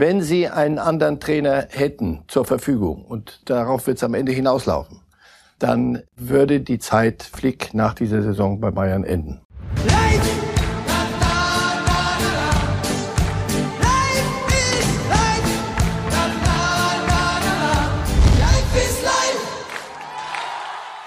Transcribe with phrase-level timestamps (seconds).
[0.00, 5.00] Wenn Sie einen anderen Trainer hätten zur Verfügung, und darauf wird es am Ende hinauslaufen,
[5.58, 9.40] dann würde die Zeit Flick nach dieser Saison bei Bayern enden.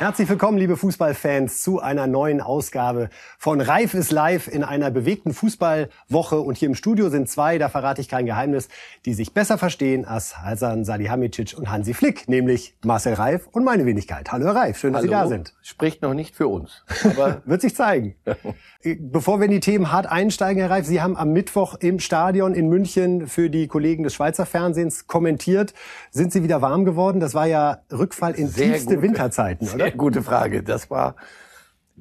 [0.01, 5.31] Herzlich willkommen, liebe Fußballfans, zu einer neuen Ausgabe von Reif ist live in einer bewegten
[5.31, 6.39] Fußballwoche.
[6.39, 8.67] Und hier im Studio sind zwei, da verrate ich kein Geheimnis,
[9.05, 13.85] die sich besser verstehen als Hasan Salihamidzic und Hansi Flick, nämlich Marcel Reif und meine
[13.85, 14.31] Wenigkeit.
[14.31, 15.11] Hallo Herr Reif, schön, dass Hallo.
[15.11, 15.53] Sie da sind.
[15.61, 18.15] Spricht noch nicht für uns, aber wird sich zeigen.
[18.83, 22.55] Bevor wir in die Themen hart einsteigen, Herr Reif, Sie haben am Mittwoch im Stadion
[22.55, 25.75] in München für die Kollegen des Schweizer Fernsehens kommentiert.
[26.09, 27.19] Sind Sie wieder warm geworden?
[27.19, 29.03] Das war ja Rückfall in Sehr tiefste gut.
[29.03, 29.90] Winterzeiten, oder?
[29.91, 30.63] Sehr gute Frage.
[30.63, 31.15] Das war,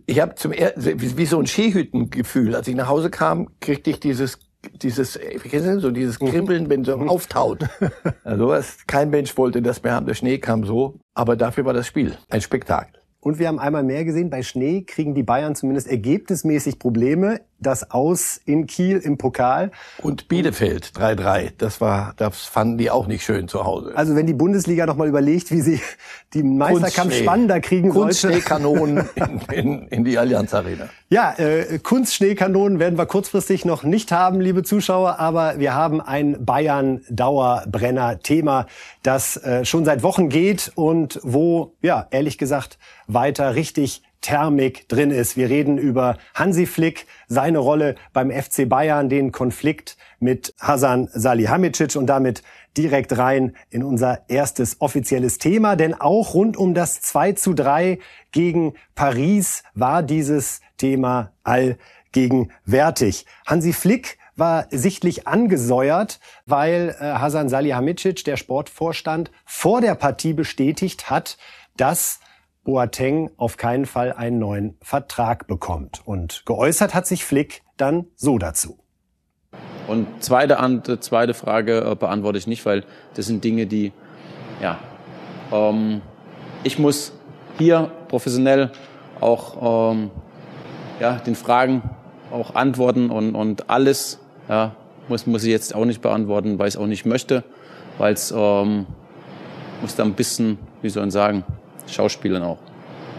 [0.06, 2.54] ich habe zum ersten, wie, wie so ein Skihüttengefühl.
[2.54, 4.38] Als ich nach Hause kam, kriegte ich dieses
[4.82, 5.18] dieses,
[5.78, 6.26] so dieses mhm.
[6.26, 7.66] Kribbeln, wenn so auftaut.
[8.24, 10.06] Also was, kein Mensch wollte das mehr haben.
[10.06, 11.00] Der Schnee kam so.
[11.14, 13.00] Aber dafür war das Spiel ein Spektakel.
[13.20, 17.40] Und wir haben einmal mehr gesehen, bei Schnee kriegen die Bayern zumindest ergebnismäßig Probleme.
[17.60, 19.70] Das Aus in Kiel im Pokal.
[19.98, 21.52] Und Bielefeld 3-3.
[21.58, 23.92] Das war, das fanden die auch nicht schön zu Hause.
[23.94, 25.80] Also wenn die Bundesliga noch mal überlegt, wie sie
[26.34, 30.88] die Meisterkampf spannender kriegen Kunstschneekanonen in, in, in die Allianz Arena.
[31.08, 36.44] Ja, äh, Kunstschneekanonen werden wir kurzfristig noch nicht haben, liebe Zuschauer, aber wir haben ein
[36.44, 38.66] Bayern-Dauerbrenner-Thema,
[39.02, 45.10] das äh, schon seit Wochen geht und wo, ja, ehrlich gesagt, weiter richtig Thermik drin
[45.10, 45.36] ist.
[45.36, 51.96] Wir reden über Hansi Flick, seine Rolle beim FC Bayern, den Konflikt mit Hasan Salihamidzic
[51.96, 52.42] und damit
[52.76, 55.76] direkt rein in unser erstes offizielles Thema.
[55.76, 57.98] Denn auch rund um das 2 zu 3
[58.32, 63.26] gegen Paris war dieses Thema allgegenwärtig.
[63.46, 71.10] Hansi Flick war sichtlich angesäuert, weil äh, Hasan Salihamidzic, der Sportvorstand, vor der Partie bestätigt
[71.10, 71.36] hat,
[71.76, 72.20] dass
[72.64, 76.02] Boateng auf keinen Fall einen neuen Vertrag bekommt.
[76.04, 78.78] Und geäußert hat sich Flick dann so dazu.
[79.88, 83.92] Und zweite, zweite Frage äh, beantworte ich nicht, weil das sind Dinge, die,
[84.62, 84.78] ja,
[85.50, 86.02] ähm,
[86.62, 87.12] ich muss
[87.58, 88.70] hier professionell
[89.20, 90.10] auch ähm,
[91.00, 91.82] ja, den Fragen
[92.30, 94.76] auch antworten und, und alles ja,
[95.08, 97.42] muss, muss ich jetzt auch nicht beantworten, weil ich es auch nicht möchte,
[97.98, 98.86] weil es ähm,
[99.80, 101.44] muss da ein bisschen, wie soll man sagen,
[101.86, 102.58] Schauspielern auch.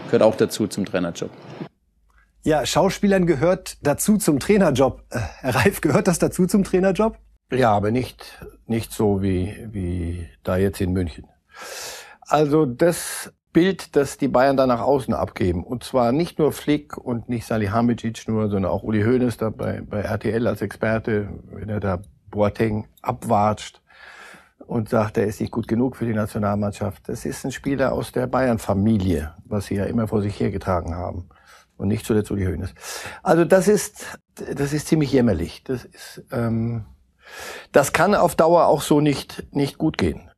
[0.06, 1.30] Gehört auch dazu zum Trainerjob.
[2.44, 5.04] Ja, Schauspielern gehört dazu zum Trainerjob.
[5.10, 7.16] Äh, Herr Reif, gehört das dazu zum Trainerjob?
[7.52, 11.28] Ja, aber nicht, nicht so wie, wie da jetzt in München.
[12.20, 16.96] Also das Bild, das die Bayern da nach außen abgeben, und zwar nicht nur Flick
[16.96, 21.68] und nicht Salihamidzic nur, sondern auch Uli Hoeneß da bei, bei RTL als Experte, wenn
[21.68, 22.00] er da
[22.30, 23.82] Boateng abwatscht,
[24.66, 27.08] und sagt, er ist nicht gut genug für die Nationalmannschaft.
[27.08, 31.28] Das ist ein Spieler aus der Bayern-Familie, was sie ja immer vor sich hergetragen haben.
[31.76, 32.74] Und nicht zuletzt Uli Hoeneß.
[33.22, 35.64] Also das ist, das ist ziemlich jämmerlich.
[35.64, 36.84] Das ist, ähm,
[37.72, 40.30] das kann auf Dauer auch so nicht, nicht gut gehen.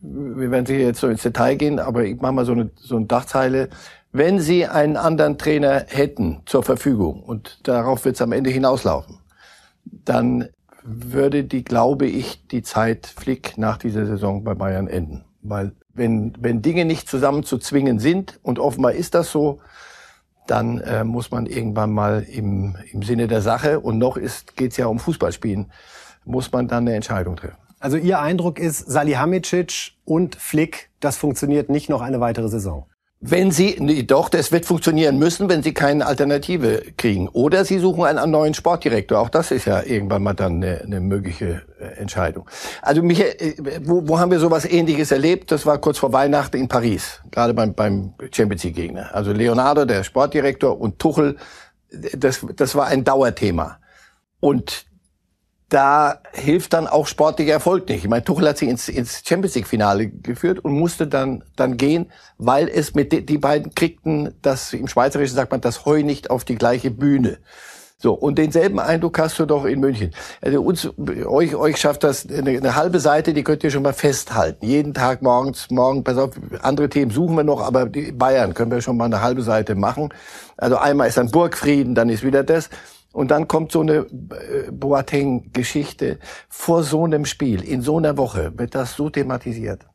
[0.00, 2.96] Wir werden sicher jetzt so ins Detail gehen, aber ich mache mal so eine, so
[2.96, 3.68] eine Dachzeile.
[4.12, 9.18] Wenn Sie einen anderen Trainer hätten zur Verfügung, und darauf wird es am Ende hinauslaufen,
[9.84, 10.48] dann
[10.86, 15.24] würde die, glaube ich, die Zeit Flick nach dieser Saison bei Bayern enden.
[15.42, 19.60] Weil wenn, wenn Dinge nicht zusammen zu zwingen sind, und offenbar ist das so,
[20.46, 24.76] dann äh, muss man irgendwann mal im, im Sinne der Sache, und noch ist geht's
[24.76, 25.72] ja um Fußballspielen,
[26.24, 27.56] muss man dann eine Entscheidung treffen.
[27.78, 32.86] Also Ihr Eindruck ist, Salihamidzic und Flick, das funktioniert nicht noch eine weitere Saison?
[33.28, 37.26] Wenn Sie, nee, doch, das wird funktionieren müssen, wenn Sie keine Alternative kriegen.
[37.28, 39.18] Oder Sie suchen einen neuen Sportdirektor.
[39.18, 42.48] Auch das ist ja irgendwann mal dann eine, eine mögliche äh, Entscheidung.
[42.82, 45.50] Also Michael, äh, wo, wo haben wir sowas Ähnliches erlebt?
[45.50, 49.12] Das war kurz vor Weihnachten in Paris, gerade beim, beim Champions League Gegner.
[49.12, 51.36] Also Leonardo, der Sportdirektor, und Tuchel,
[51.90, 53.80] das, das war ein Dauerthema.
[54.38, 54.85] Und
[55.68, 58.04] da hilft dann auch sportlicher Erfolg nicht.
[58.04, 61.76] Ich meine, Tuchel hat sie ins, ins Champions League Finale geführt und musste dann dann
[61.76, 66.02] gehen, weil es mit die, die beiden kriegten das im Schweizerischen sagt man das Heu
[66.02, 67.38] nicht auf die gleiche Bühne.
[67.98, 70.12] So und denselben Eindruck hast du doch in München.
[70.40, 73.94] Also uns euch euch schafft das eine, eine halbe Seite, die könnt ihr schon mal
[73.94, 74.66] festhalten.
[74.66, 78.70] Jeden Tag morgens morgen pass auf, andere Themen suchen wir noch, aber die Bayern können
[78.70, 80.10] wir schon mal eine halbe Seite machen.
[80.58, 82.68] Also einmal ist dann Burgfrieden, dann ist wieder das.
[83.16, 86.18] Und dann kommt so eine äh, Boateng-Geschichte
[86.50, 89.86] vor so einem Spiel, in so einer Woche wird das so thematisiert.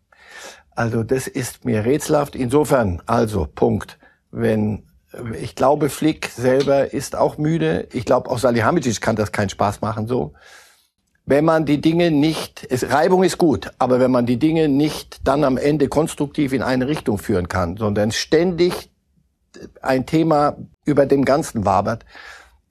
[0.72, 2.36] Also das ist mir rätselhaft.
[2.36, 4.00] Insofern, also Punkt.
[4.32, 4.88] Wenn
[5.40, 7.88] ich glaube, Flick selber ist auch müde.
[7.94, 10.34] Ich glaube, auch Salihamidzic kann das keinen Spaß machen so.
[11.28, 15.28] wenn man die Dinge nicht, es, Reibung ist gut, aber wenn man die Dinge nicht
[15.28, 18.90] dann am Ende konstruktiv in eine Richtung führen kann, sondern ständig
[19.84, 22.04] ein Thema über dem Ganzen wabert,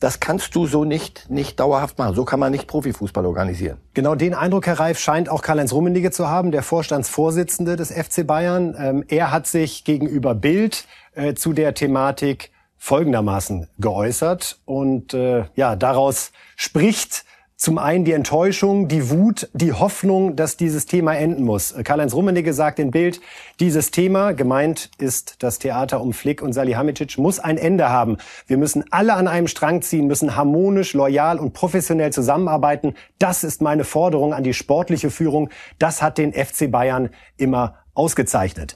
[0.01, 2.15] das kannst du so nicht, nicht dauerhaft machen.
[2.15, 3.79] So kann man nicht Profifußball organisieren.
[3.95, 8.27] Genau den Eindruck, Herr Reif, scheint auch Karl-Heinz Rummenigge zu haben, der Vorstandsvorsitzende des FC
[8.27, 8.75] Bayern.
[8.79, 15.77] Ähm, er hat sich gegenüber Bild äh, zu der Thematik folgendermaßen geäußert und äh, ja,
[15.77, 17.27] daraus spricht
[17.61, 21.75] zum einen die Enttäuschung, die Wut, die Hoffnung, dass dieses Thema enden muss.
[21.85, 23.21] Karl-Heinz Rummenigge sagt in Bild,
[23.61, 28.17] dieses Thema, gemeint ist das Theater um Flick und Salihamidzic, muss ein Ende haben.
[28.47, 32.95] Wir müssen alle an einem Strang ziehen, müssen harmonisch, loyal und professionell zusammenarbeiten.
[33.19, 35.51] Das ist meine Forderung an die sportliche Führung.
[35.79, 38.75] Das hat den FC Bayern immer ausgezeichnet.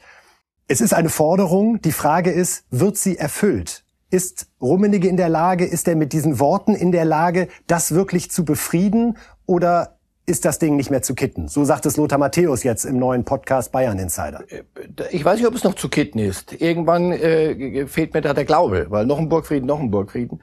[0.69, 1.81] Es ist eine Forderung.
[1.81, 3.84] Die Frage ist, wird sie erfüllt?
[4.15, 8.31] Ist Rummenigge in der Lage, ist er mit diesen Worten in der Lage, das wirklich
[8.31, 11.49] zu befrieden oder ist das Ding nicht mehr zu kitten?
[11.49, 14.45] So sagt es Lothar Matthäus jetzt im neuen Podcast Bayern Insider.
[14.49, 14.63] Äh,
[15.11, 16.53] ich weiß nicht, ob es noch zu kitten ist.
[16.53, 20.41] Irgendwann äh, fehlt mir da der Glaube, weil noch ein Burgfrieden, noch ein Burgfrieden.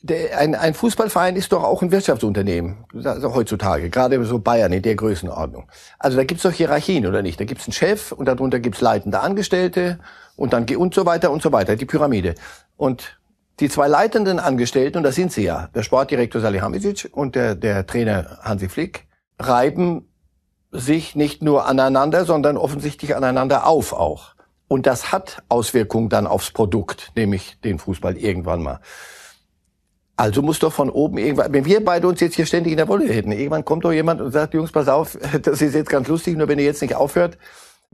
[0.00, 4.82] Der, ein, ein Fußballverein ist doch auch ein Wirtschaftsunternehmen, also heutzutage, gerade so Bayern in
[4.82, 5.68] der Größenordnung.
[5.98, 7.40] Also da gibt's doch Hierarchien, oder nicht?
[7.40, 9.98] Da gibt's einen Chef und darunter gibt's leitende Angestellte
[10.38, 12.34] und dann und so weiter und so weiter, die Pyramide.
[12.76, 13.18] Und
[13.60, 17.86] die zwei leitenden Angestellten, und das sind sie ja, der Sportdirektor Salihamidzic und der, der
[17.86, 19.08] Trainer Hansi Flick,
[19.38, 20.08] reiben
[20.70, 24.34] sich nicht nur aneinander, sondern offensichtlich aneinander auf auch.
[24.68, 28.80] Und das hat Auswirkungen dann aufs Produkt, nämlich den Fußball irgendwann mal.
[30.16, 32.88] Also muss doch von oben irgendwann, wenn wir beide uns jetzt hier ständig in der
[32.88, 36.06] Wolle hätten, irgendwann kommt doch jemand und sagt, Jungs, pass auf, das ist jetzt ganz
[36.06, 37.38] lustig, nur wenn ihr jetzt nicht aufhört,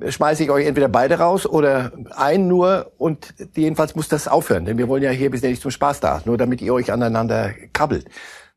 [0.01, 4.79] schmeiße ich euch entweder beide raus oder einen nur und jedenfalls muss das aufhören, denn
[4.79, 8.07] wir wollen ja hier bisher nicht zum Spaß da, nur damit ihr euch aneinander krabbelt.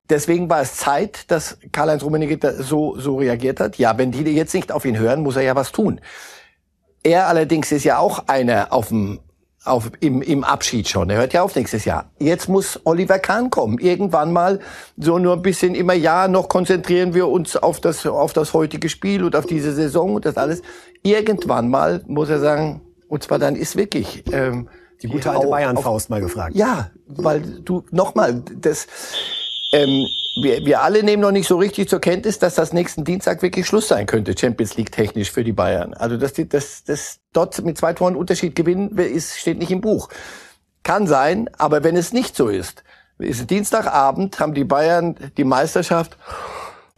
[0.09, 3.77] Deswegen war es Zeit, dass Karl-Heinz Rummenigge so, so reagiert hat.
[3.77, 5.99] Ja, wenn die jetzt nicht auf ihn hören, muss er ja was tun.
[7.03, 9.19] Er allerdings ist ja auch einer auf dem
[9.67, 11.09] auf, im, im Abschied schon.
[11.09, 12.09] Er hört ja auf nächstes Jahr.
[12.19, 13.77] Jetzt muss Oliver Kahn kommen.
[13.79, 14.59] Irgendwann mal
[14.97, 18.89] so nur ein bisschen immer, ja, noch konzentrieren wir uns auf das, auf das heutige
[18.89, 20.61] Spiel und auf diese Saison und das alles.
[21.03, 24.69] Irgendwann mal muss er sagen, und zwar dann ist wirklich, ähm,
[25.01, 26.55] die gute alte Bayern-Faust mal gefragt.
[26.55, 28.87] Ja, weil du, nochmal, das,
[29.71, 30.05] ähm,
[30.41, 33.67] wir, wir alle nehmen noch nicht so richtig zur Kenntnis, dass das nächsten Dienstag wirklich
[33.67, 35.93] Schluss sein könnte, Champions League technisch für die Bayern.
[35.93, 39.81] Also dass die, das, das dort mit zwei Toren Unterschied gewinnen, ist, steht nicht im
[39.81, 40.09] Buch.
[40.83, 42.83] Kann sein, aber wenn es nicht so ist,
[43.19, 46.17] ist Dienstagabend, haben die Bayern die Meisterschaft,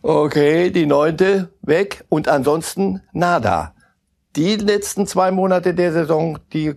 [0.01, 3.73] okay, die neunte weg und ansonsten nada
[4.35, 6.75] die letzten zwei Monate der Saison, die,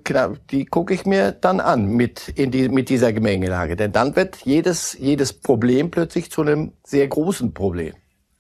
[0.50, 3.76] die gucke ich mir dann an mit, in die, mit dieser Gemengelage.
[3.76, 7.94] Denn dann wird jedes, jedes Problem plötzlich zu einem sehr großen Problem.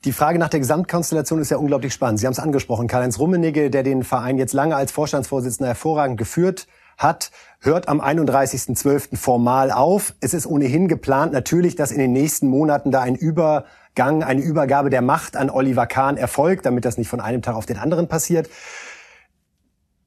[0.04, 2.20] Die Frage nach der Gesamtkonstellation ist ja unglaublich spannend.
[2.20, 2.88] Sie haben es angesprochen.
[2.88, 6.66] Karl-Heinz Rummenigge, der den Verein jetzt lange als Vorstandsvorsitzender hervorragend geführt
[6.96, 7.30] hat,
[7.60, 9.16] hört am 31.12.
[9.16, 10.14] formal auf.
[10.20, 14.90] Es ist ohnehin geplant natürlich, dass in den nächsten Monaten da ein Übergang, eine Übergabe
[14.90, 18.08] der Macht an Oliver Kahn erfolgt, damit das nicht von einem Tag auf den anderen
[18.08, 18.48] passiert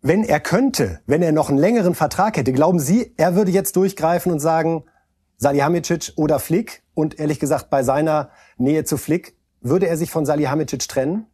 [0.06, 3.76] wenn er könnte, wenn er noch einen längeren Vertrag hätte, glauben Sie, er würde jetzt
[3.76, 4.84] durchgreifen und sagen,
[5.38, 6.84] Salihamidzic oder Flick?
[6.94, 11.26] Und ehrlich gesagt, bei seiner Nähe zu Flick, würde er sich von Salihamidzic trennen?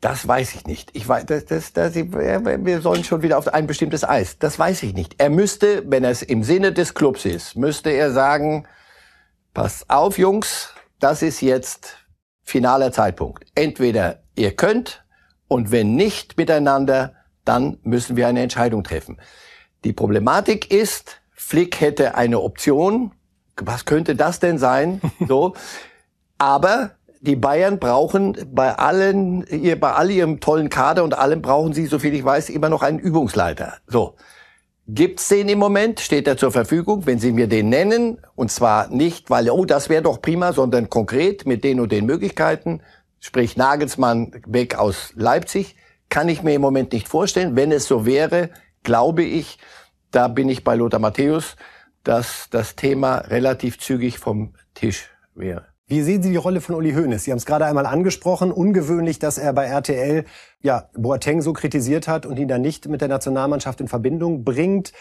[0.00, 0.96] Das weiß ich nicht.
[0.96, 4.38] Ich weiß, das, das, das, wir sollen schon wieder auf ein bestimmtes Eis.
[4.38, 5.16] Das weiß ich nicht.
[5.18, 8.66] Er müsste, wenn es im Sinne des Clubs ist, müsste er sagen,
[9.52, 10.70] pass auf, Jungs,
[11.00, 11.98] das ist jetzt
[12.42, 13.44] finaler Zeitpunkt.
[13.54, 15.04] Entweder ihr könnt
[15.48, 19.18] und wenn nicht miteinander, dann müssen wir eine Entscheidung treffen.
[19.84, 23.12] Die Problematik ist, Flick hätte eine Option.
[23.56, 25.00] Was könnte das denn sein?
[25.28, 25.54] So.
[26.38, 31.72] Aber die Bayern brauchen bei allen, ihr, bei all ihrem tollen Kader und allem brauchen
[31.72, 33.78] sie, so viel ich weiß, immer noch einen Übungsleiter.
[33.86, 34.16] So.
[34.86, 36.00] Gibt's den im Moment?
[36.00, 37.06] Steht er zur Verfügung?
[37.06, 40.90] Wenn Sie mir den nennen, und zwar nicht, weil, oh, das wäre doch prima, sondern
[40.90, 42.82] konkret mit den und den Möglichkeiten,
[43.18, 45.76] sprich Nagelsmann weg aus Leipzig,
[46.14, 47.56] kann ich mir im Moment nicht vorstellen.
[47.56, 48.50] Wenn es so wäre,
[48.84, 49.58] glaube ich,
[50.12, 51.56] da bin ich bei Lothar Matthäus,
[52.04, 55.66] dass das Thema relativ zügig vom Tisch wäre.
[55.88, 57.24] Wie sehen Sie die Rolle von Uli Hoeneß?
[57.24, 58.52] Sie haben es gerade einmal angesprochen.
[58.52, 60.24] Ungewöhnlich, dass er bei RTL
[60.62, 64.92] ja, Boateng so kritisiert hat und ihn dann nicht mit der Nationalmannschaft in Verbindung bringt.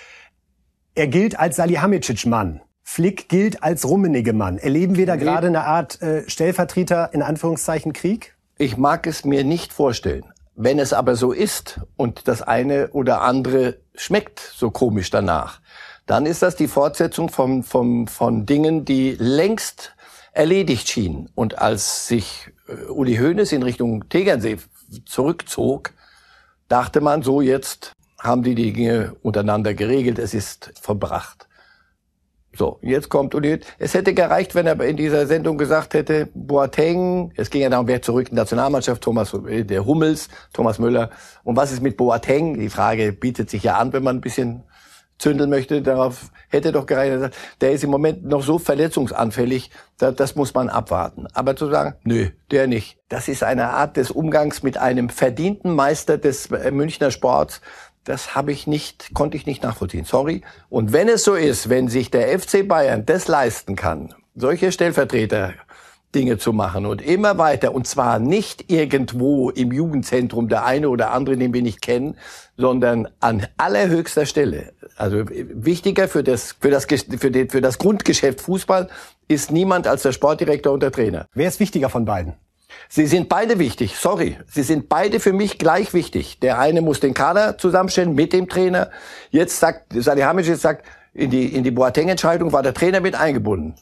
[0.95, 2.61] Er gilt als Salihamidzic-Mann.
[2.81, 4.57] Flick gilt als Rummenigge-Mann.
[4.57, 8.35] Erleben wir da gerade eine Art äh, Stellvertreter in Anführungszeichen Krieg?
[8.57, 10.32] Ich mag es mir nicht vorstellen.
[10.55, 15.61] Wenn es aber so ist und das eine oder andere schmeckt so komisch danach,
[16.05, 19.95] dann ist das die Fortsetzung von, von, von Dingen, die längst
[20.33, 21.29] erledigt schien.
[21.33, 24.57] Und als sich äh, Uli Hoeneß in Richtung Tegernsee
[25.05, 25.93] zurückzog,
[26.67, 31.47] dachte man, so jetzt haben die Dinge untereinander geregelt, es ist verbracht.
[32.55, 33.59] So, jetzt kommt Uli.
[33.79, 37.87] Es hätte gereicht, wenn er in dieser Sendung gesagt hätte, Boateng, es ging ja darum,
[37.87, 41.09] wer zurück in die Nationalmannschaft, Thomas, äh, der Hummels, Thomas Müller.
[41.43, 42.59] Und was ist mit Boateng?
[42.59, 44.63] Die Frage bietet sich ja an, wenn man ein bisschen
[45.17, 50.53] zündeln möchte, darauf hätte doch gereicht, der ist im Moment noch so verletzungsanfällig, das, muss
[50.53, 51.27] man abwarten.
[51.33, 52.97] Aber zu sagen, nö, der nicht.
[53.07, 57.61] Das ist eine Art des Umgangs mit einem verdienten Meister des äh, Münchner Sports,
[58.03, 60.05] das habe ich nicht, konnte ich nicht nachvollziehen.
[60.05, 60.41] Sorry.
[60.69, 65.53] Und wenn es so ist, wenn sich der FC Bayern das leisten kann, solche Stellvertreter
[66.13, 71.11] Dinge zu machen und immer weiter und zwar nicht irgendwo im Jugendzentrum der eine oder
[71.11, 72.17] andere, den wir nicht kennen,
[72.55, 74.73] sondern an allerhöchster Stelle.
[74.95, 78.89] Also wichtiger für das für das für, den, für das Grundgeschäft Fußball
[79.27, 81.27] ist niemand als der Sportdirektor und der Trainer.
[81.33, 82.33] Wer ist wichtiger von beiden?
[82.89, 84.37] Sie sind beide wichtig, sorry.
[84.47, 86.39] Sie sind beide für mich gleich wichtig.
[86.39, 88.89] Der eine muss den Kader zusammenstellen mit dem Trainer.
[89.31, 93.75] Jetzt sagt, Salihamidzic sagt, in die, in die Boateng-Entscheidung war der Trainer mit eingebunden.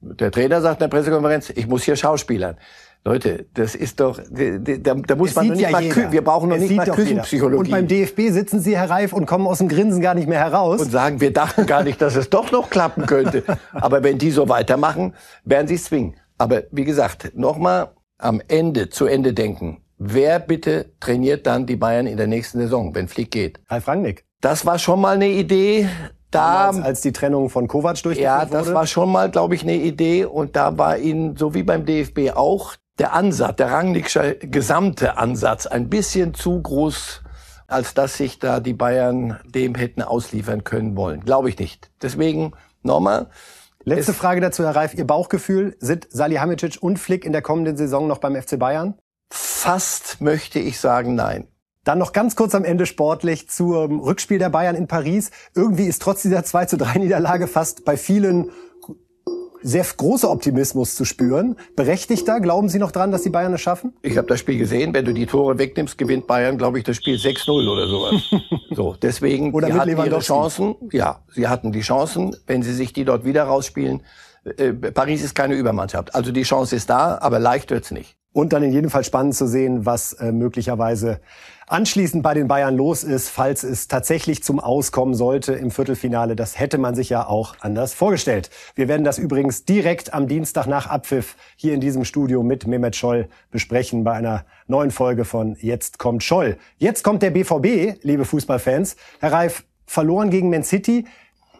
[0.00, 2.56] Der Trainer sagt in der Pressekonferenz, ich muss hier schauspielern.
[3.02, 6.12] Leute, das ist doch, da, da muss es man noch nicht ja mal, jeder.
[6.12, 7.58] wir brauchen noch es nicht mal Küchenpsychologie.
[7.58, 10.38] Und beim DFB sitzen Sie, Herr Reif, und kommen aus dem Grinsen gar nicht mehr
[10.38, 10.82] heraus.
[10.82, 13.42] Und sagen, wir dachten gar nicht, dass es doch noch klappen könnte.
[13.72, 16.14] Aber wenn die so weitermachen, werden sie es zwingen.
[16.36, 17.88] Aber wie gesagt, nochmal,
[18.22, 19.82] am Ende zu Ende denken.
[19.98, 23.60] Wer bitte trainiert dann die Bayern in der nächsten Saison, wenn Flick geht?
[23.68, 24.24] Ralf Rangnick.
[24.40, 25.88] Das war schon mal eine Idee.
[26.30, 28.52] Da, Damals, als die Trennung von Kovac durchgeführt ja, wurde?
[28.52, 30.24] Ja, das war schon mal, glaube ich, eine Idee.
[30.24, 35.66] Und da war Ihnen, so wie beim DFB auch, der Ansatz, der Rangnicksche gesamte Ansatz
[35.66, 37.22] ein bisschen zu groß,
[37.66, 41.20] als dass sich da die Bayern dem hätten ausliefern können wollen.
[41.24, 41.90] Glaube ich nicht.
[42.00, 43.28] Deswegen nochmal,
[43.84, 44.94] Letzte Frage dazu, Herr Reif.
[44.94, 48.94] Ihr Bauchgefühl, sind Salihamidzic und Flick in der kommenden Saison noch beim FC Bayern?
[49.32, 51.46] Fast möchte ich sagen nein.
[51.84, 55.30] Dann noch ganz kurz am Ende sportlich zum Rückspiel der Bayern in Paris.
[55.54, 58.50] Irgendwie ist trotz dieser 2 zu 3 Niederlage fast bei vielen
[59.62, 61.56] sehr großer Optimismus zu spüren.
[61.76, 63.92] Berechtigter, glauben Sie noch dran, dass die Bayern es schaffen?
[64.02, 64.94] Ich habe das Spiel gesehen.
[64.94, 68.22] Wenn du die Tore wegnimmst, gewinnt Bayern, glaube ich, das Spiel 6-0 oder sowas.
[68.70, 70.74] so, deswegen, oder sie hatten ihre Chancen.
[70.92, 72.36] Ja, sie hatten die Chancen.
[72.46, 74.02] Wenn sie sich die dort wieder rausspielen,
[74.56, 76.14] äh, Paris ist keine Übermannschaft.
[76.14, 78.16] Also die Chance ist da, aber leicht wird's nicht.
[78.32, 81.20] Und dann in jedem Fall spannend zu sehen, was äh, möglicherweise
[81.70, 86.34] anschließend bei den Bayern los ist, falls es tatsächlich zum Auskommen sollte im Viertelfinale.
[86.34, 88.50] Das hätte man sich ja auch anders vorgestellt.
[88.74, 92.96] Wir werden das übrigens direkt am Dienstag nach Abpfiff hier in diesem Studio mit Mehmet
[92.96, 96.56] Scholl besprechen bei einer neuen Folge von Jetzt kommt Scholl.
[96.78, 98.96] Jetzt kommt der BVB, liebe Fußballfans.
[99.20, 101.04] Herr Reif, verloren gegen Man City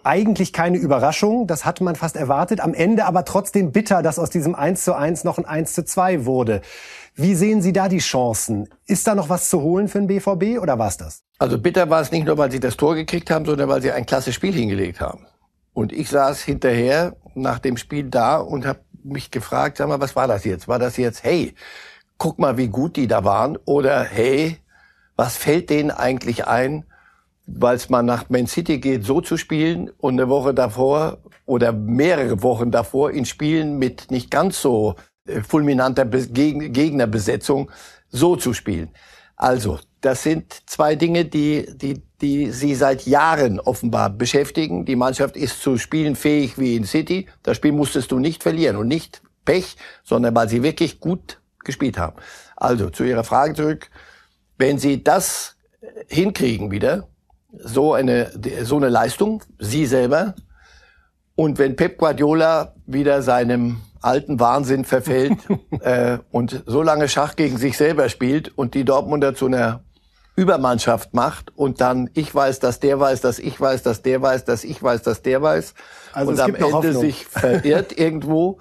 [0.05, 4.31] eigentlich keine Überraschung, das hatte man fast erwartet, am Ende aber trotzdem bitter, dass aus
[4.31, 6.63] diesem 1 zu 1 noch ein 1 zu 2 wurde.
[7.15, 8.69] Wie sehen Sie da die Chancen?
[8.87, 11.23] Ist da noch was zu holen für den BVB oder war's das?
[11.39, 13.93] Also bitter war es nicht nur, weil sie das Tor gekriegt haben, sondern weil sie
[13.93, 15.27] ein klasse Spiel hingelegt haben.
[15.73, 20.17] Und ich saß hinterher nach dem Spiel da und habe mich gefragt, sag mal, was
[20.17, 20.69] war das jetzt?
[20.69, 21.55] War das jetzt, hey,
[22.19, 23.57] guck mal, wie gut die da waren?
[23.65, 24.59] Oder hey,
[25.17, 26.85] was fällt denen eigentlich ein,
[27.55, 31.73] weil es mal nach Man City geht, so zu spielen und eine Woche davor oder
[31.73, 37.71] mehrere Wochen davor in Spielen mit nicht ganz so äh, fulminanter Gegnerbesetzung
[38.09, 38.91] so zu spielen.
[39.37, 44.85] Also, das sind zwei Dinge, die, die, die sie seit Jahren offenbar beschäftigen.
[44.85, 47.27] Die Mannschaft ist zu spielen fähig wie in City.
[47.43, 51.99] Das Spiel musstest du nicht verlieren und nicht Pech, sondern weil sie wirklich gut gespielt
[51.99, 52.17] haben.
[52.57, 53.91] Also, zu Ihrer Frage zurück.
[54.59, 55.57] Wenn Sie das
[56.09, 57.09] hinkriegen wieder,
[57.53, 58.31] so eine,
[58.63, 60.35] so eine Leistung, sie selber.
[61.35, 65.39] Und wenn Pep Guardiola wieder seinem alten Wahnsinn verfällt
[65.81, 69.85] äh, und so lange Schach gegen sich selber spielt und die Dortmunder zu einer
[70.37, 74.45] Übermannschaft macht und dann ich weiß, dass der weiß, dass ich weiß, dass der weiß,
[74.45, 75.75] dass ich weiß, dass der weiß
[76.13, 77.01] also und am Ende Hoffnung.
[77.01, 78.59] sich verirrt irgendwo,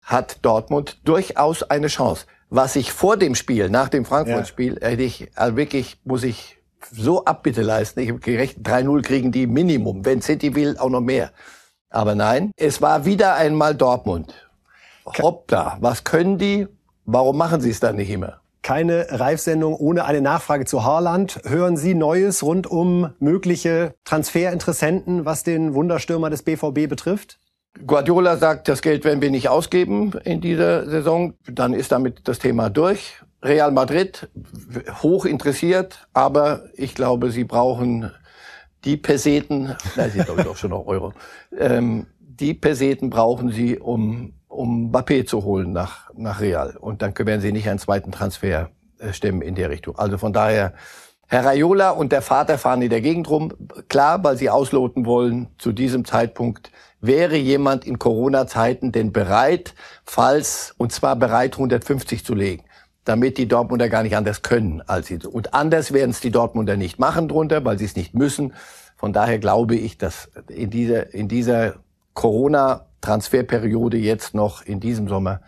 [0.00, 2.26] hat Dortmund durchaus eine Chance.
[2.48, 7.24] Was ich vor dem Spiel, nach dem Frankfurt-Spiel, hätte ich also wirklich, muss ich so
[7.24, 8.00] Abbitte leisten.
[8.00, 10.04] Ich habe gerechnet, 3-0 kriegen die Minimum.
[10.04, 11.30] Wenn City will, auch noch mehr.
[11.90, 14.34] Aber nein, es war wieder einmal Dortmund.
[15.06, 16.66] Hoppla, was können die?
[17.04, 18.40] Warum machen sie es dann nicht immer?
[18.62, 21.40] Keine Reifsendung ohne eine Nachfrage zu Haaland.
[21.44, 27.40] Hören Sie Neues rund um mögliche Transferinteressenten, was den Wunderstürmer des BVB betrifft?
[27.84, 31.34] Guardiola sagt, das Geld werden wir nicht ausgeben in dieser Saison.
[31.50, 33.20] Dann ist damit das Thema durch.
[33.42, 34.28] Real Madrid
[35.02, 38.12] hoch interessiert, aber ich glaube, sie brauchen
[38.84, 41.12] die Peseten, nein, sie glaube ich doch schon noch Euro,
[41.58, 46.76] ähm, die Peseten brauchen sie, um um Mbappé zu holen nach, nach Real.
[46.76, 49.98] Und dann werden sie nicht einen zweiten Transfer äh, stemmen in der Richtung.
[49.98, 50.74] Also von daher,
[51.26, 53.54] Herr Raiola und der Vater fahren in der Gegend rum.
[53.88, 56.70] Klar, weil sie ausloten wollen, zu diesem Zeitpunkt
[57.00, 62.64] wäre jemand in Corona-Zeiten denn bereit, falls, und zwar bereit 150 zu legen
[63.04, 65.18] damit die Dortmunder gar nicht anders können als sie.
[65.18, 68.52] Und anders werden es die Dortmunder nicht machen drunter, weil sie es nicht müssen.
[68.96, 71.74] Von daher glaube ich, dass in dieser, in dieser
[72.14, 75.40] Corona-Transferperiode jetzt noch in diesem Sommer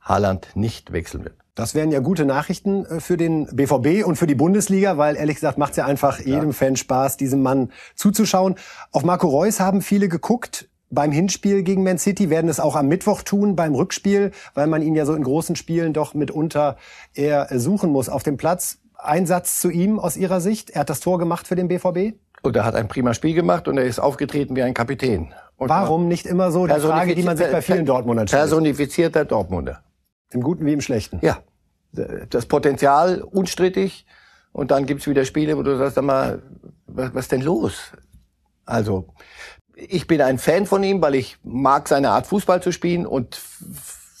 [0.00, 1.36] Haaland nicht wechseln wird.
[1.54, 5.36] Das wären ja gute Nachrichten äh, für den BVB und für die Bundesliga, weil ehrlich
[5.36, 6.52] gesagt macht es ja einfach jedem ja.
[6.52, 8.54] Fan Spaß, diesem Mann zuzuschauen.
[8.90, 12.86] Auf Marco Reus haben viele geguckt beim Hinspiel gegen Man City, werden es auch am
[12.86, 16.76] Mittwoch tun beim Rückspiel, weil man ihn ja so in großen Spielen doch mitunter
[17.14, 18.78] eher suchen muss auf dem Platz.
[18.94, 20.70] Einsatz zu ihm aus Ihrer Sicht?
[20.70, 22.16] Er hat das Tor gemacht für den BVB?
[22.42, 25.32] Und er hat ein prima Spiel gemacht und er ist aufgetreten wie ein Kapitän.
[25.56, 28.42] Und Warum nicht immer so die Frage, die man sich bei vielen Dortmundern stellt?
[28.42, 29.82] Personifizierter Dortmunder.
[30.30, 31.20] Im Guten wie im Schlechten.
[31.22, 31.38] Ja.
[32.30, 34.06] Das Potenzial unstrittig.
[34.52, 36.42] Und dann gibt's wieder Spiele, wo du sagst, sag mal,
[36.86, 37.92] was, was denn los?
[38.64, 39.08] Also,
[39.88, 43.40] ich bin ein Fan von ihm, weil ich mag seine Art Fußball zu spielen und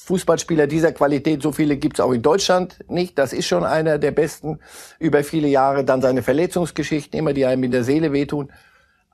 [0.04, 3.18] Fußballspieler dieser Qualität, so viele gibt's auch in Deutschland nicht.
[3.18, 4.58] Das ist schon einer der besten
[4.98, 5.84] über viele Jahre.
[5.84, 8.50] Dann seine Verletzungsgeschichten, immer die einem in der Seele wehtun.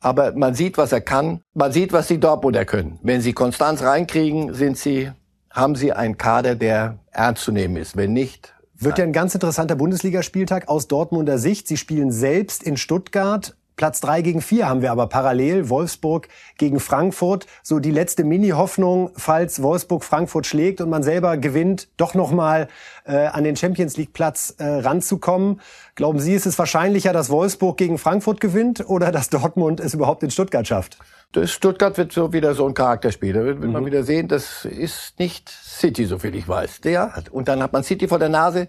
[0.00, 1.42] Aber man sieht, was er kann.
[1.52, 2.98] Man sieht, was die Dortmunder können.
[3.02, 5.10] Wenn sie Konstanz reinkriegen, sind sie,
[5.50, 7.96] haben sie einen Kader, der ernst zu nehmen ist.
[7.96, 11.68] Wenn nicht, wird ja ein ganz interessanter Bundesligaspieltag aus Dortmunder Sicht.
[11.68, 13.57] Sie spielen selbst in Stuttgart.
[13.78, 15.70] Platz drei gegen vier haben wir aber parallel.
[15.70, 17.46] Wolfsburg gegen Frankfurt.
[17.62, 22.68] So die letzte Mini-Hoffnung, falls Wolfsburg Frankfurt schlägt und man selber gewinnt, doch nochmal
[23.06, 25.60] äh, an den Champions League-Platz äh, ranzukommen.
[25.94, 30.22] Glauben Sie, ist es wahrscheinlicher, dass Wolfsburg gegen Frankfurt gewinnt oder dass Dortmund es überhaupt
[30.22, 30.98] in Stuttgart schafft?
[31.32, 33.32] Das Stuttgart wird so wieder so ein Charakterspiel.
[33.32, 33.70] Da wird, mhm.
[33.70, 36.80] man wieder sehen, das ist nicht City, so viel ich weiß.
[36.80, 37.28] Der hat.
[37.28, 38.68] Und dann hat man City vor der Nase.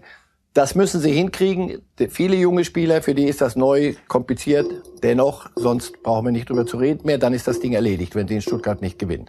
[0.52, 1.80] Das müssen sie hinkriegen.
[2.08, 4.66] Viele junge Spieler, für die ist das neu, kompliziert.
[5.02, 7.18] Dennoch, sonst brauchen wir nicht drüber zu reden mehr.
[7.18, 9.26] Dann ist das Ding erledigt, wenn sie in Stuttgart nicht gewinnen.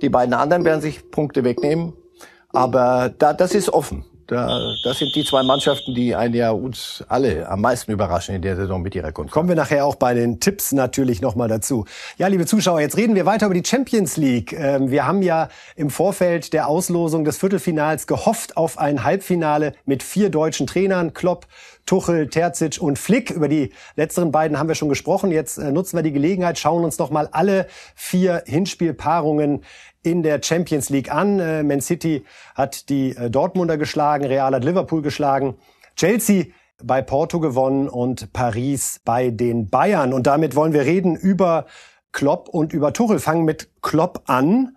[0.00, 1.94] Die beiden anderen werden sich Punkte wegnehmen.
[2.52, 4.04] Aber da, das ist offen.
[4.30, 8.42] Da, das sind die zwei Mannschaften, die ein Jahr uns alle am meisten überraschen in
[8.42, 9.32] der Saison mit ihrer Kunst.
[9.32, 11.84] Kommen wir nachher auch bei den Tipps natürlich nochmal dazu.
[12.16, 14.52] Ja, liebe Zuschauer, jetzt reden wir weiter über die Champions League.
[14.52, 20.04] Ähm, wir haben ja im Vorfeld der Auslosung des Viertelfinals gehofft auf ein Halbfinale mit
[20.04, 21.48] vier deutschen Trainern, Klopp,
[21.90, 23.32] Tuchel, Terzic und Flick.
[23.32, 25.32] Über die letzteren beiden haben wir schon gesprochen.
[25.32, 29.64] Jetzt äh, nutzen wir die Gelegenheit, schauen uns noch mal alle vier Hinspielpaarungen
[30.04, 31.40] in der Champions League an.
[31.40, 32.24] Äh, Man City
[32.54, 35.56] hat die äh, Dortmunder geschlagen, Real hat Liverpool geschlagen,
[35.96, 36.44] Chelsea
[36.80, 40.12] bei Porto gewonnen und Paris bei den Bayern.
[40.12, 41.66] Und damit wollen wir reden über
[42.12, 43.18] Klopp und über Tuchel.
[43.18, 44.76] Fangen mit Klopp an,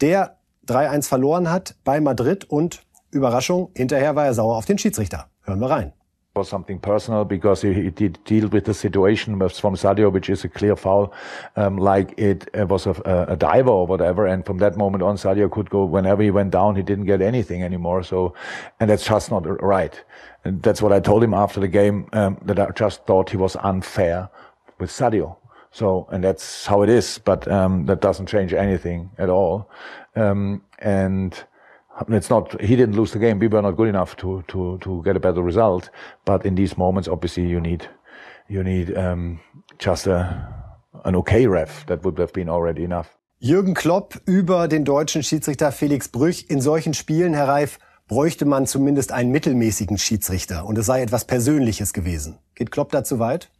[0.00, 0.36] der
[0.68, 5.28] 3-1 verloren hat bei Madrid und Überraschung, hinterher war er sauer auf den Schiedsrichter.
[5.42, 5.92] Hören wir rein.
[6.34, 10.48] Was something personal because he, did deal with the situation from Sadio, which is a
[10.48, 11.12] clear foul,
[11.56, 14.26] um, like it, it was a, a, diver or whatever.
[14.26, 17.20] And from that moment on, Sadio could go whenever he went down, he didn't get
[17.20, 18.02] anything anymore.
[18.02, 18.34] So,
[18.80, 20.02] and that's just not right.
[20.44, 23.36] And that's what I told him after the game, um, that I just thought he
[23.36, 24.30] was unfair
[24.78, 25.36] with Sadio.
[25.70, 29.70] So, and that's how it is, but, um, that doesn't change anything at all.
[30.16, 31.44] Um, and,
[32.08, 33.38] it's not he didn't lose the game.
[33.38, 35.90] We were not good enough to to to get a better result.
[36.24, 37.88] But in these moments, obviously, you need
[38.48, 39.40] you need um,
[39.78, 40.48] just a
[41.04, 41.86] an okay ref.
[41.86, 43.08] That would have been already enough.
[43.38, 46.46] Jürgen Klopp über den deutschen Schiedsrichter Felix Brüch.
[46.48, 51.24] In solchen Spielen, Herr Reif, bräuchte man zumindest einen mittelmäßigen Schiedsrichter und es sei etwas
[51.24, 52.38] Persönliches gewesen.
[52.54, 53.50] Geht Klopp da zu weit?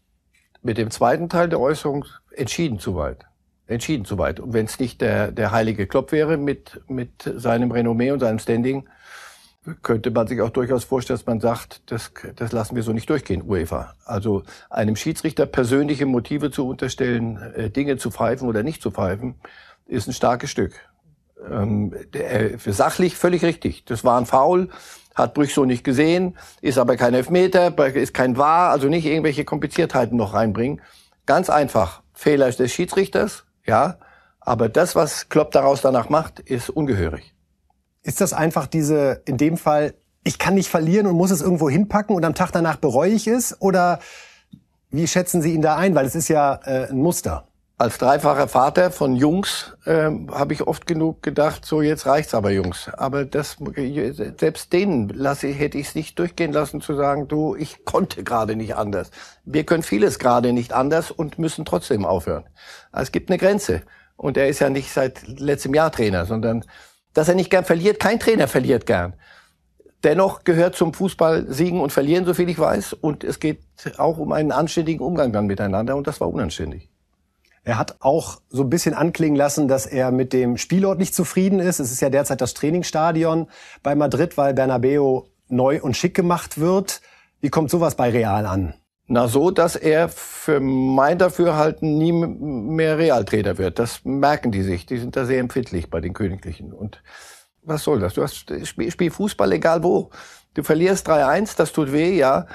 [0.63, 2.05] Mit dem zweiten Teil der Äußerung
[2.37, 3.27] entschieden zu weit
[3.73, 4.41] entschieden zu weit.
[4.41, 8.39] Und wenn es nicht der, der heilige Klopp wäre mit, mit seinem Renommee und seinem
[8.39, 8.89] Standing,
[9.83, 13.09] könnte man sich auch durchaus vorstellen, dass man sagt, das, das lassen wir so nicht
[13.09, 13.95] durchgehen, UEFA.
[14.05, 19.37] Also einem Schiedsrichter persönliche Motive zu unterstellen, äh, Dinge zu pfeifen oder nicht zu pfeifen,
[19.87, 20.73] ist ein starkes Stück.
[21.49, 23.85] Ähm, der, für sachlich völlig richtig.
[23.85, 24.69] Das war ein Foul,
[25.15, 29.45] hat Brüch so nicht gesehen, ist aber kein Elfmeter, ist kein Wahr, also nicht irgendwelche
[29.45, 30.81] Kompliziertheiten noch reinbringen.
[31.27, 32.03] Ganz einfach.
[32.15, 33.99] Fehler des Schiedsrichters, ja,
[34.41, 37.35] aber das, was Klopp daraus danach macht, ist ungehörig.
[38.03, 39.95] Ist das einfach diese, in dem Fall,
[40.25, 43.27] ich kann nicht verlieren und muss es irgendwo hinpacken und am Tag danach bereue ich
[43.27, 43.61] es?
[43.61, 44.01] Oder
[44.91, 45.95] wie schätzen Sie ihn da ein?
[45.95, 47.49] Weil es ist ja äh, ein Muster.
[47.83, 52.53] Als dreifacher Vater von Jungs ähm, habe ich oft genug gedacht, so jetzt reicht's aber
[52.53, 52.89] Jungs.
[52.97, 53.57] Aber das
[54.39, 58.55] selbst denen lasse, hätte ich es nicht durchgehen lassen zu sagen, du, ich konnte gerade
[58.55, 59.11] nicht anders.
[59.45, 62.45] Wir können vieles gerade nicht anders und müssen trotzdem aufhören.
[62.93, 63.83] Es gibt eine Grenze.
[64.15, 66.65] Und er ist ja nicht seit letztem Jahr Trainer, sondern
[67.15, 67.99] dass er nicht gern verliert.
[67.99, 69.15] Kein Trainer verliert gern.
[70.05, 72.93] Dennoch gehört zum Fußball Siegen und Verlieren, so viel ich weiß.
[72.93, 73.65] Und es geht
[73.99, 75.97] auch um einen anständigen Umgang dann miteinander.
[75.97, 76.92] Und das war unanständig.
[77.65, 81.61] Er hat auch so ein bisschen anklingen lassen, dass er mit dem Spielort nicht zufrieden
[81.61, 81.79] ist.
[81.79, 83.49] Es ist ja derzeit das Trainingsstadion
[83.83, 87.01] bei Madrid, weil Bernabeu neu und schick gemacht wird.
[87.41, 88.75] Wie kommt sowas bei Real an?
[89.07, 93.79] Na so, dass er für mein Dafürhalten nie mehr Realtrainer wird.
[93.79, 94.87] Das merken die sich.
[94.87, 96.73] Die sind da sehr empfindlich bei den Königlichen.
[96.73, 97.03] Und
[97.63, 98.15] was soll das?
[98.15, 100.11] Du hast, spiel Fußball egal wo.
[100.55, 102.47] Du verlierst 3-1, das tut weh, ja.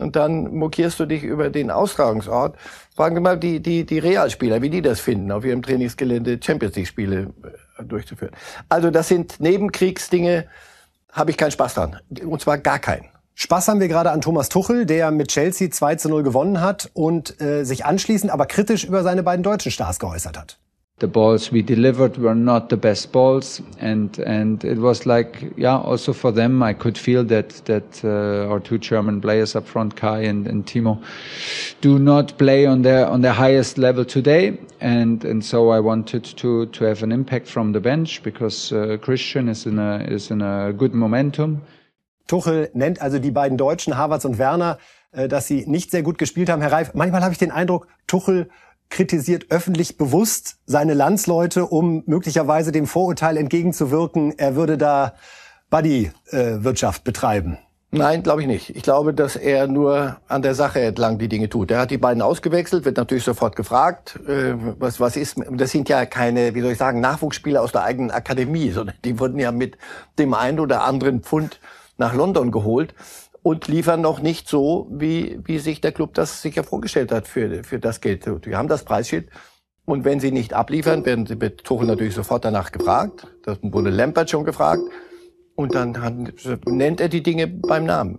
[0.00, 2.56] Und dann mokierst du dich über den Austragungsort.
[2.94, 6.76] Fragen wir mal die, die, die Realspieler, wie die das finden, auf ihrem Trainingsgelände Champions
[6.76, 7.32] League Spiele
[7.78, 8.32] äh, durchzuführen.
[8.68, 10.46] Also das sind Nebenkriegsdinge,
[11.12, 11.98] habe ich keinen Spaß dran.
[12.24, 13.06] Und zwar gar keinen.
[13.34, 16.90] Spaß haben wir gerade an Thomas Tuchel, der mit Chelsea 2 zu 0 gewonnen hat
[16.94, 20.58] und äh, sich anschließend aber kritisch über seine beiden deutschen Stars geäußert hat.
[20.98, 25.76] The balls we delivered were not the best balls, and and it was like yeah,
[25.76, 29.94] also for them, I could feel that that uh, our two German players up front,
[29.94, 31.02] Kai and, and Timo,
[31.82, 36.24] do not play on their on their highest level today, and and so I wanted
[36.38, 40.30] to to have an impact from the bench because uh, Christian is in a is
[40.30, 41.60] in a good momentum.
[42.26, 44.78] Tuchel nennt also die beiden Deutschen, Havertz und Werner,
[45.12, 46.62] äh, dass sie nicht sehr gut gespielt haben.
[46.62, 48.48] Herr Reif, manchmal habe ich den Eindruck, Tuchel
[48.90, 55.14] kritisiert öffentlich bewusst seine Landsleute, um möglicherweise dem Vorurteil entgegenzuwirken, er würde da
[55.70, 57.58] Buddy-Wirtschaft betreiben.
[57.92, 58.70] Nein, glaube ich nicht.
[58.76, 61.70] Ich glaube, dass er nur an der Sache entlang die Dinge tut.
[61.70, 65.88] Er hat die beiden ausgewechselt, wird natürlich sofort gefragt, äh, was, was ist, das sind
[65.88, 69.52] ja keine, wie soll ich sagen, Nachwuchsspieler aus der eigenen Akademie, sondern die wurden ja
[69.52, 69.78] mit
[70.18, 71.60] dem einen oder anderen Pfund
[71.96, 72.94] nach London geholt
[73.46, 77.62] und liefern noch nicht so, wie, wie sich der Club das sicher vorgestellt hat für,
[77.62, 78.26] für das Geld.
[78.44, 79.30] Wir haben das Preisschild.
[79.84, 83.28] Und wenn sie nicht abliefern, werden sie mit Tuchel natürlich sofort danach gefragt.
[83.44, 84.82] Das wurde Lampert schon gefragt.
[85.54, 86.32] Und dann
[86.66, 88.18] nennt er die Dinge beim Namen.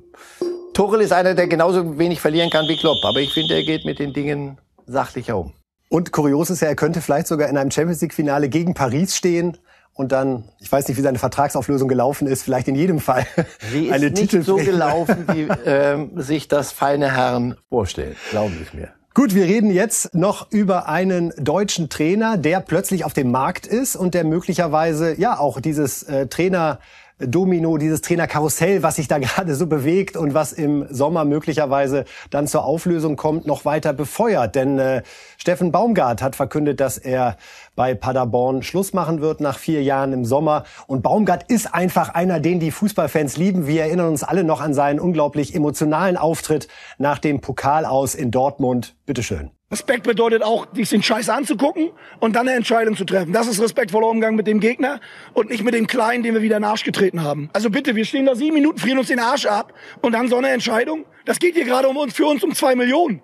[0.73, 3.03] Tuchel ist einer, der genauso wenig verlieren kann wie Klopp.
[3.03, 5.51] Aber ich finde, er geht mit den Dingen sachlicher um.
[5.89, 9.13] Und kurios ist ja, er könnte vielleicht sogar in einem Champions League Finale gegen Paris
[9.13, 9.57] stehen
[9.97, 13.25] und dann, ich weiß nicht, wie seine Vertragsauflösung gelaufen ist, vielleicht in jedem Fall
[13.71, 18.63] Sie eine ist nicht so gelaufen, wie ähm, sich das feine Herren vorstellt, glauben Sie
[18.63, 18.89] es mir.
[19.13, 23.95] Gut, wir reden jetzt noch über einen deutschen Trainer, der plötzlich auf dem Markt ist
[23.95, 26.79] und der möglicherweise ja auch dieses äh, Trainer
[27.19, 32.47] Domino, dieses Trainerkarussell, was sich da gerade so bewegt und was im Sommer möglicherweise dann
[32.47, 34.55] zur Auflösung kommt, noch weiter befeuert.
[34.55, 35.01] Denn äh,
[35.37, 37.37] Steffen Baumgart hat verkündet, dass er
[37.77, 40.65] bei Paderborn Schluss machen wird nach vier Jahren im Sommer.
[40.87, 43.67] Und Baumgart ist einfach einer, den die Fußballfans lieben.
[43.67, 48.31] Wir erinnern uns alle noch an seinen unglaublich emotionalen Auftritt nach dem Pokal aus in
[48.31, 48.95] Dortmund.
[49.05, 49.51] Bitteschön.
[49.69, 53.33] Respekt bedeutet auch, sich den Scheiß anzugucken und dann eine Entscheidung zu treffen.
[53.33, 55.01] Das ist respektvoller Umgang mit dem Gegner
[55.33, 57.49] und nicht mit dem Kleinen, den wir wieder in den Arsch getreten haben.
[57.51, 60.37] Also bitte, wir stehen da sieben Minuten, frieren uns den Arsch ab und dann so
[60.37, 61.05] eine Entscheidung.
[61.25, 63.21] Das geht hier gerade um uns, für uns um zwei Millionen.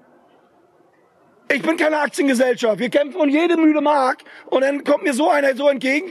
[1.54, 2.80] Ich bin keine Aktiengesellschaft.
[2.80, 6.10] Wir kämpfen um jede müde Mark und dann kommt mir so einer so entgegen.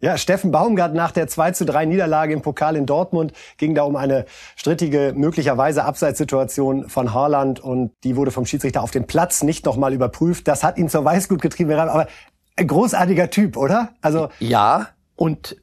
[0.00, 3.82] Ja, Steffen Baumgart nach der 2 zu 3 Niederlage im Pokal in Dortmund ging da
[3.82, 4.24] um eine
[4.56, 9.92] strittige, möglicherweise Abseitssituation von Haaland und die wurde vom Schiedsrichter auf dem Platz nicht nochmal
[9.92, 10.48] überprüft.
[10.48, 12.08] Das hat ihn zur Weißglut getrieben, aber
[12.56, 13.90] ein großartiger Typ, oder?
[14.00, 15.56] Also Ja, und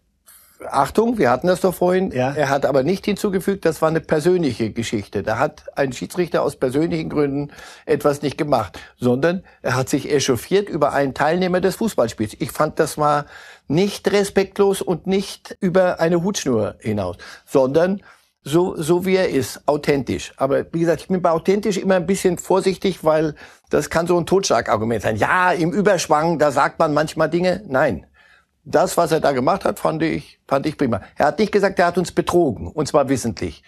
[0.67, 2.12] Achtung, wir hatten das doch vorhin.
[2.12, 2.34] Ja.
[2.34, 5.24] Er hat aber nicht hinzugefügt, das war eine persönliche Geschichte.
[5.24, 7.52] Da hat ein Schiedsrichter aus persönlichen Gründen
[7.86, 12.36] etwas nicht gemacht, sondern er hat sich echauffiert über einen Teilnehmer des Fußballspiels.
[12.39, 13.26] Ich fand, das war
[13.67, 18.02] nicht respektlos und nicht über eine Hutschnur hinaus, sondern
[18.41, 20.34] so, so wie er ist, authentisch.
[20.38, 23.36] Aber wie gesagt, ich bin bei authentisch immer ein bisschen vorsichtig, weil
[23.69, 25.17] das kann so ein Totschlagargument sein.
[25.17, 27.63] Ja, im Überschwang, da sagt man manchmal Dinge.
[27.67, 28.06] Nein,
[28.63, 31.02] das, was er da gemacht hat, fand ich, fand ich prima.
[31.15, 33.63] Er hat nicht gesagt, er hat uns betrogen, und zwar wissentlich.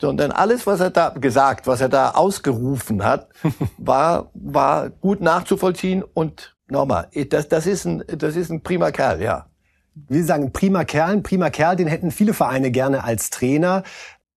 [0.00, 3.28] Sondern alles, was er da gesagt, was er da ausgerufen hat,
[3.78, 9.20] war, war gut nachzuvollziehen und nochmal, das, das ist ein, das ist ein prima Kerl,
[9.20, 9.46] ja.
[9.94, 13.82] Wir sagen prima Kerl, ein prima Kerl, den hätten viele Vereine gerne als Trainer.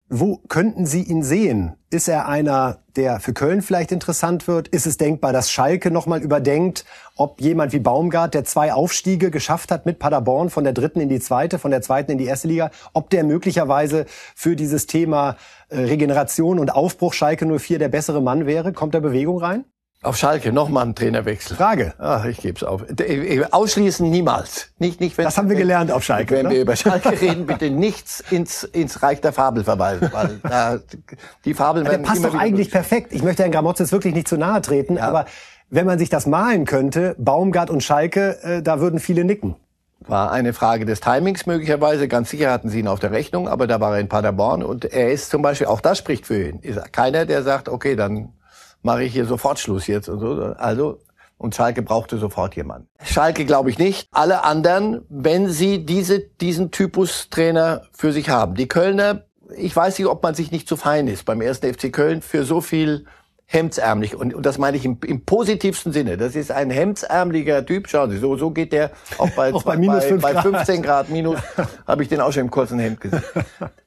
[0.09, 1.73] Wo könnten Sie ihn sehen?
[1.89, 4.67] Ist er einer, der für Köln vielleicht interessant wird?
[4.67, 6.85] Ist es denkbar, dass Schalke nochmal überdenkt,
[7.15, 11.09] ob jemand wie Baumgart, der zwei Aufstiege geschafft hat mit Paderborn von der dritten in
[11.09, 15.37] die zweite, von der zweiten in die erste Liga, ob der möglicherweise für dieses Thema
[15.69, 18.71] äh, Regeneration und Aufbruch Schalke 04 der bessere Mann wäre?
[18.71, 19.65] Kommt da Bewegung rein?
[20.03, 21.55] Auf Schalke nochmal ein Trainerwechsel.
[21.55, 21.93] Frage.
[21.97, 22.83] Ach, ich gebe es auf.
[23.51, 24.69] Ausschließen niemals.
[24.77, 26.35] Nicht, nicht, wenn, das haben wir gelernt auf Schalke.
[26.35, 26.55] Wenn oder?
[26.55, 30.09] wir über Schalke reden, bitte nichts ins, ins Reich der Fabel verweisen.
[30.11, 30.79] Weil da,
[31.45, 33.13] die Fabeln werden Der passt doch eigentlich perfekt.
[33.13, 35.07] Ich möchte Herrn Gramozis wirklich nicht zu nahe treten, ja.
[35.07, 35.25] aber
[35.69, 39.55] wenn man sich das malen könnte, Baumgart und Schalke, äh, da würden viele nicken.
[40.01, 42.09] War eine Frage des Timings möglicherweise.
[42.09, 44.83] Ganz sicher hatten sie ihn auf der Rechnung, aber da war er in Paderborn und
[44.83, 46.59] er ist zum Beispiel, auch das spricht für ihn.
[46.59, 48.33] Ist keiner, der sagt, okay, dann
[48.83, 50.33] mache ich hier sofort Schluss jetzt und so.
[50.57, 50.99] Also,
[51.37, 52.87] und Schalke brauchte sofort jemanden.
[53.03, 54.07] Schalke glaube ich nicht.
[54.11, 58.55] Alle anderen, wenn sie diese, diesen Typus Trainer für sich haben.
[58.55, 59.25] Die Kölner,
[59.57, 62.45] ich weiß nicht, ob man sich nicht zu fein ist beim ersten FC Köln für
[62.45, 63.05] so viel
[63.45, 64.15] hemdsärmlich.
[64.15, 66.17] Und, und das meine ich im, im positivsten Sinne.
[66.17, 67.89] Das ist ein hemdsärmeliger Typ.
[67.89, 71.09] Schauen Sie, so, so geht der auch bei, auch bei, minus bei, bei 15 Grad
[71.09, 71.39] minus,
[71.87, 73.23] habe ich den auch schon im kurzen Hemd gesehen.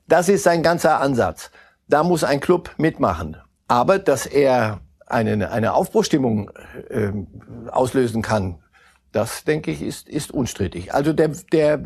[0.06, 1.50] Das ist sein ganzer Ansatz.
[1.88, 3.38] Da muss ein Club mitmachen.
[3.68, 6.51] Aber dass er eine, eine Aufbruchstimmung
[6.88, 7.12] äh,
[7.71, 8.59] auslösen kann,
[9.12, 10.92] das denke ich ist, ist unstrittig.
[10.92, 11.79] Also der, der,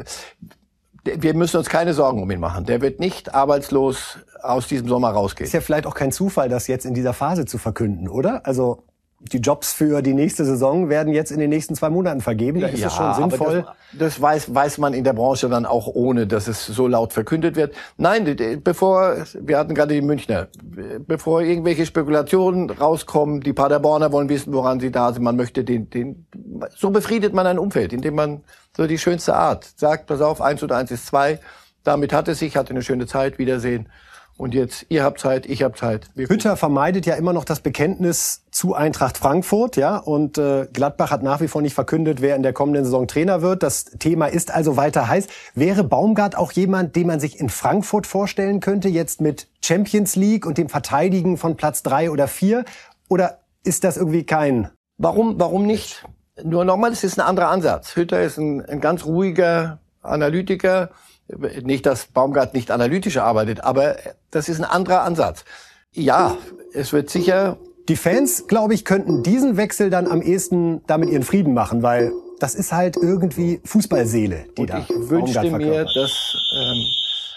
[1.06, 2.64] der, wir müssen uns keine Sorgen um ihn machen.
[2.64, 5.46] Der wird nicht arbeitslos aus diesem Sommer rausgehen.
[5.46, 8.46] Ist ja vielleicht auch kein Zufall, das jetzt in dieser Phase zu verkünden, oder?
[8.46, 8.84] Also
[9.22, 12.60] die Jobs für die nächste Saison werden jetzt in den nächsten zwei Monaten vergeben.
[12.60, 13.64] Da ist ja, es schon sinnvoll.
[13.92, 17.12] Das, das, weiß, weiß man in der Branche dann auch ohne, dass es so laut
[17.12, 17.74] verkündet wird.
[17.98, 20.48] Nein, bevor, wir hatten gerade die Münchner,
[21.06, 25.22] bevor irgendwelche Spekulationen rauskommen, die Paderborner wollen wissen, woran sie da sind.
[25.22, 26.26] Man möchte den, den,
[26.74, 28.40] so befriedet man ein Umfeld, indem man
[28.74, 31.40] so die schönste Art sagt, pass auf, eins oder eins ist zwei.
[31.84, 33.88] Damit hat es sich, hatte eine schöne Zeit, Wiedersehen.
[34.40, 36.08] Und jetzt, ihr habt Zeit, ich hab Zeit.
[36.14, 39.98] Wir Hütter vermeidet ja immer noch das Bekenntnis zu Eintracht Frankfurt, ja.
[39.98, 43.42] Und äh, Gladbach hat nach wie vor nicht verkündet, wer in der kommenden Saison Trainer
[43.42, 43.62] wird.
[43.62, 45.26] Das Thema ist also weiter heiß.
[45.54, 50.46] Wäre Baumgart auch jemand, den man sich in Frankfurt vorstellen könnte, jetzt mit Champions League
[50.46, 52.64] und dem Verteidigen von Platz drei oder vier?
[53.10, 54.70] Oder ist das irgendwie kein?
[54.96, 56.06] Warum, warum nicht?
[56.42, 57.94] Nur nochmal, es ist ein anderer Ansatz.
[57.94, 60.90] Hütter ist ein, ein ganz ruhiger Analytiker
[61.62, 63.96] nicht, dass Baumgart nicht analytisch arbeitet, aber
[64.30, 65.44] das ist ein anderer Ansatz.
[65.92, 66.36] Ja,
[66.72, 67.58] es wird sicher.
[67.88, 72.12] Die Fans, glaube ich, könnten diesen Wechsel dann am ehesten damit ihren Frieden machen, weil
[72.38, 76.84] das ist halt irgendwie Fußballseele, die Und da ich wünschte mir, dass ähm,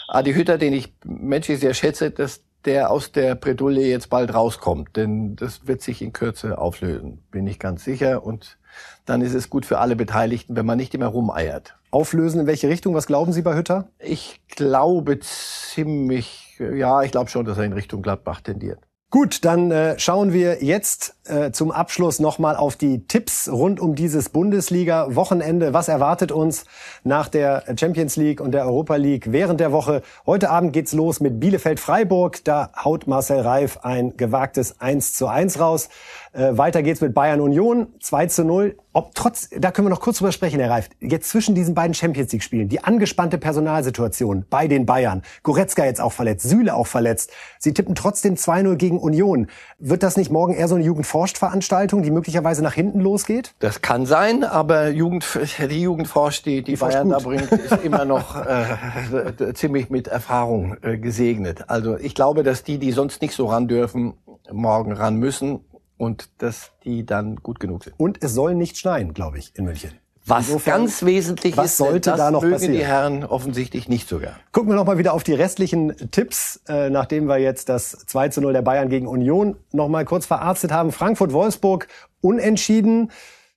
[0.08, 4.96] Adi Hütter, den ich menschlich sehr schätze, dass der aus der Bredouille jetzt bald rauskommt,
[4.96, 8.24] denn das wird sich in Kürze auflösen, bin ich ganz sicher.
[8.24, 8.58] Und
[9.06, 12.42] dann ist es gut für alle Beteiligten, wenn man nicht immer rumeiert auflösen.
[12.42, 12.94] In welche Richtung?
[12.94, 13.88] Was glauben Sie bei Hütter?
[14.00, 18.80] Ich glaube ziemlich, ja, ich glaube schon, dass er in Richtung Gladbach tendiert.
[19.14, 23.94] Gut, dann äh, schauen wir jetzt äh, zum Abschluss nochmal auf die Tipps rund um
[23.94, 25.72] dieses Bundesliga-Wochenende.
[25.72, 26.66] Was erwartet uns
[27.04, 30.02] nach der Champions League und der Europa League während der Woche?
[30.26, 32.44] Heute Abend geht's los mit Bielefeld-Freiburg.
[32.44, 35.90] Da haut Marcel Reif ein gewagtes 1 zu 1 raus.
[36.34, 38.76] Äh, weiter geht's mit Bayern Union, 2 zu 0.
[38.92, 40.90] Ob trotz, da können wir noch kurz drüber sprechen, Herr Reif.
[41.00, 46.02] Jetzt zwischen diesen beiden Champions League Spielen, die angespannte Personalsituation bei den Bayern, Goretzka jetzt
[46.02, 47.32] auch verletzt, Süle auch verletzt.
[47.60, 49.48] Sie tippen trotzdem 2-0 gegen Union.
[49.78, 53.54] Wird das nicht morgen eher so eine Jugendforscht-Veranstaltung, die möglicherweise nach hinten losgeht?
[53.60, 55.26] Das kann sein, aber Jugend,
[55.60, 60.78] die Jugendforscht, die, die, die Bayern da bringt, ist immer noch äh, ziemlich mit Erfahrung
[60.82, 61.70] äh, gesegnet.
[61.70, 64.14] Also ich glaube, dass die, die sonst nicht so ran dürfen,
[64.52, 65.62] morgen ran müssen
[65.98, 67.94] und dass die dann gut genug sind.
[67.98, 69.92] Und es soll nicht schneien, glaube ich, in München.
[70.26, 72.74] Was Insofern, ganz wesentlich was ist, sollte das da noch mögen passieren?
[72.74, 74.40] die Herren offensichtlich nicht sogar.
[74.54, 78.30] Gucken wir noch mal wieder auf die restlichen Tipps, äh, nachdem wir jetzt das 2
[78.30, 80.94] zu 0 der Bayern gegen Union noch mal kurz verarztet haben.
[80.94, 81.88] Frankfurt-Wolfsburg
[82.22, 83.12] unentschieden.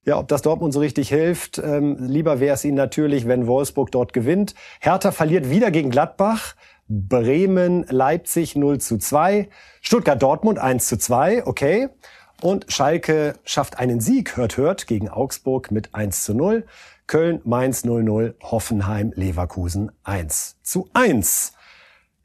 [0.05, 3.91] Ja, ob das Dortmund so richtig hilft, ähm, lieber wäre es ihnen natürlich, wenn Wolfsburg
[3.93, 4.55] dort gewinnt.
[4.81, 6.55] Hertha verliert wieder gegen Gladbach.
[6.89, 9.49] Bremen, Leipzig 0 zu 2.
[9.81, 11.47] Stuttgart, Dortmund 1 zu 2.
[11.47, 11.89] Okay.
[12.43, 16.67] Und Schalke schafft einen Sieg, hört, hört, gegen Augsburg mit 1 zu 0.
[17.07, 21.53] Köln, Mainz 0-0, Hoffenheim, Leverkusen 1 zu 1.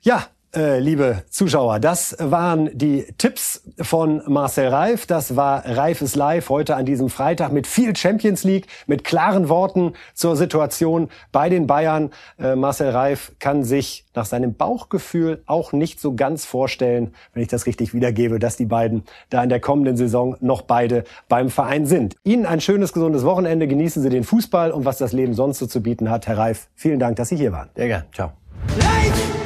[0.02, 5.06] Ja, liebe Zuschauer, das waren die Tipps von Marcel Reif.
[5.06, 9.94] Das war Reifes Live heute an diesem Freitag mit viel Champions League, mit klaren Worten
[10.14, 12.12] zur Situation bei den Bayern.
[12.38, 17.50] Äh, Marcel Reif kann sich nach seinem Bauchgefühl auch nicht so ganz vorstellen, wenn ich
[17.50, 21.86] das richtig wiedergebe, dass die beiden da in der kommenden Saison noch beide beim Verein
[21.86, 22.16] sind.
[22.24, 23.68] Ihnen ein schönes, gesundes Wochenende.
[23.68, 26.28] Genießen Sie den Fußball und was das Leben sonst so zu bieten hat.
[26.28, 27.70] Herr Reif, vielen Dank, dass Sie hier waren.
[27.76, 28.06] Sehr gerne.
[28.12, 28.34] Ciao.
[28.78, 29.40] Life!